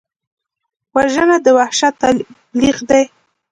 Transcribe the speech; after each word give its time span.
وژنه 0.95 1.37
د 1.45 1.47
وحشت 1.57 1.93
تبلیغ 2.01 2.77
دی 2.89 3.03